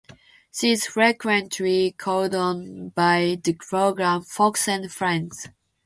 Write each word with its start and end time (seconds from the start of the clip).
She 0.51 0.71
is 0.71 0.87
frequently 0.87 1.91
called 1.91 2.33
on 2.33 2.89
by 2.89 3.37
the 3.43 3.53
program 3.53 4.23
"Fox 4.23 4.67
and 4.67 4.91
Friends". 4.91 5.47